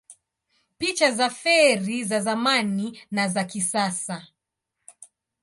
[0.77, 4.27] Picha za feri za zamani na za kisasa